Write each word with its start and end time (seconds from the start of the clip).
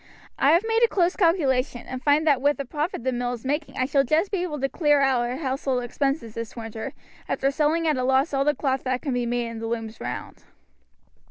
I 0.39 0.49
have 0.53 0.65
made 0.67 0.83
a 0.83 0.87
close 0.87 1.15
calculation, 1.15 1.81
and 1.85 2.01
find 2.01 2.25
that 2.25 2.41
with 2.41 2.57
the 2.57 2.65
profit 2.65 3.03
the 3.03 3.11
mill 3.11 3.33
is 3.33 3.45
making 3.45 3.77
I 3.77 3.85
shall 3.85 4.03
just 4.03 4.31
be 4.31 4.41
able 4.41 4.59
to 4.61 4.67
clear 4.67 4.99
our 5.01 5.35
household 5.35 5.83
expenses 5.83 6.33
this 6.33 6.55
winter, 6.55 6.93
after 7.29 7.51
selling 7.51 7.87
at 7.87 7.97
a 7.97 8.03
loss 8.03 8.33
all 8.33 8.43
the 8.43 8.55
cloth 8.55 8.83
that 8.85 9.03
can 9.03 9.13
be 9.13 9.27
made 9.27 9.45
in 9.49 9.59
the 9.59 9.67
looms 9.67 10.01
round." 10.01 10.43